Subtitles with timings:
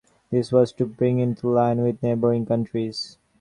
[0.31, 3.19] This was to bring it into line with neighbouring countries.